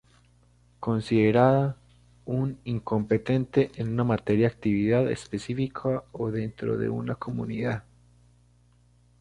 [0.79, 1.77] Considerada
[2.25, 7.83] un incompetente en una materia actividad específica o dentro de una comunidad.